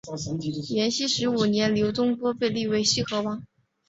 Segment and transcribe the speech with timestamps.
[0.69, 3.45] 延熙十五年刘琮被立为西河王。